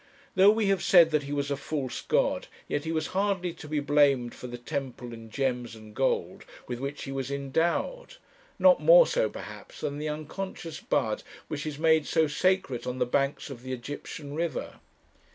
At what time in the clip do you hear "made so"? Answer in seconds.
11.77-12.25